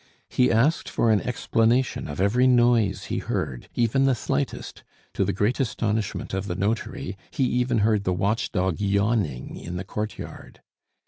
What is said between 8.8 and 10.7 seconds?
yawning in the court yard.